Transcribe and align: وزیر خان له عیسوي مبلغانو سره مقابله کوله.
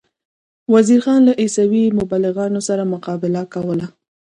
وزیر 0.73 0.99
خان 1.05 1.19
له 1.27 1.33
عیسوي 1.41 1.83
مبلغانو 1.99 2.59
سره 2.67 2.83
مقابله 2.93 3.41
کوله. 3.53 3.87